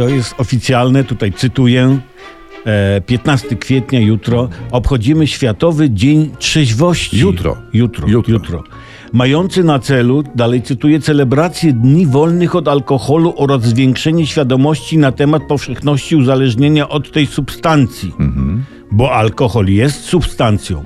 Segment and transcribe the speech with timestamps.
[0.00, 1.98] to jest oficjalne, tutaj cytuję.
[2.66, 7.18] E, 15 kwietnia, jutro, obchodzimy Światowy Dzień Trzeźwości.
[7.18, 7.56] Jutro.
[7.72, 8.32] Jutro, Jutro.
[8.32, 8.64] jutro.
[9.12, 15.42] Mający na celu, dalej cytuję, celebrację dni wolnych od alkoholu oraz zwiększenie świadomości na temat
[15.42, 18.12] powszechności uzależnienia od tej substancji.
[18.92, 20.84] Bo alkohol jest substancją,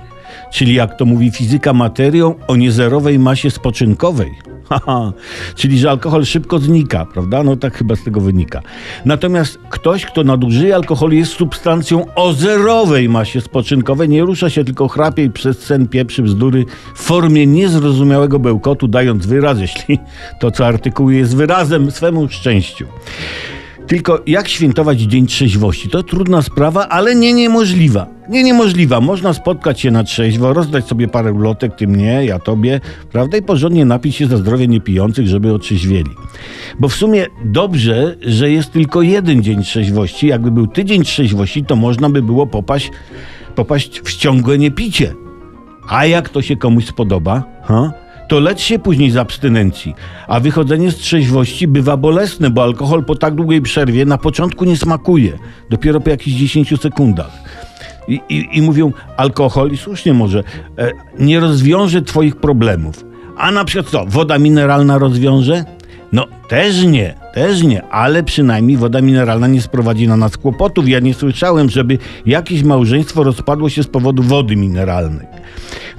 [0.55, 4.35] czyli jak to mówi fizyka, materią o niezerowej masie spoczynkowej.
[4.69, 5.13] Haha,
[5.55, 7.43] czyli że alkohol szybko znika, prawda?
[7.43, 8.63] No tak chyba z tego wynika.
[9.05, 14.89] Natomiast ktoś, kto nadużyje alkoholu, jest substancją o zerowej masie spoczynkowej, nie rusza się, tylko
[14.89, 19.99] chrapie i przez sen pieprzy bzdury w formie niezrozumiałego bełkotu, dając wyraz, jeśli
[20.41, 22.87] to, co artykułuje, jest wyrazem swemu szczęściu.
[23.87, 25.89] Tylko jak świętować Dzień Trzeźwości?
[25.89, 28.07] To trudna sprawa, ale nie niemożliwa.
[28.29, 29.01] Nie niemożliwa.
[29.01, 32.81] Można spotkać się na trzeźwo, rozdać sobie parę ulotek, ty mnie, ja tobie,
[33.13, 33.37] prawda?
[33.37, 36.11] I porządnie napić się za zdrowie niepijących, żeby otrzeźwieli.
[36.81, 40.27] Bo w sumie dobrze, że jest tylko jeden dzień trzeźwości.
[40.27, 42.91] Jakby był tydzień trzeźwości, to można by było popaść,
[43.55, 45.15] popaść w ciągłe niepicie.
[45.89, 47.43] A jak to się komuś spodoba?
[48.29, 49.95] To lecz się później z abstynencji.
[50.29, 54.77] A wychodzenie z trzeźwości bywa bolesne, bo alkohol po tak długiej przerwie na początku nie
[54.77, 55.39] smakuje.
[55.71, 57.31] Dopiero po jakichś 10 sekundach.
[58.09, 60.45] I, i, I mówią, alkohol, i słusznie może,
[60.79, 63.05] e, nie rozwiąże twoich problemów.
[63.37, 65.65] A na przykład co, woda mineralna rozwiąże?
[66.13, 70.89] No też nie, też nie, ale przynajmniej woda mineralna nie sprowadzi na nas kłopotów.
[70.89, 75.27] Ja nie słyszałem, żeby jakieś małżeństwo rozpadło się z powodu wody mineralnej.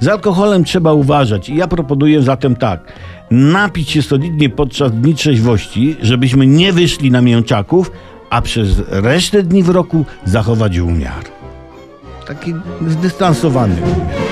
[0.00, 2.92] Z alkoholem trzeba uważać i ja proponuję zatem tak.
[3.30, 7.90] Napić się solidnie podczas dni trzeźwości, żebyśmy nie wyszli na mięczaków,
[8.30, 11.24] a przez resztę dni w roku zachować umiar.
[12.26, 12.54] Taki
[12.86, 14.25] zdystansowany umiar.